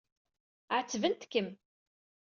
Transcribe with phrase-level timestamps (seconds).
[0.75, 1.47] Ɛettbent-kem.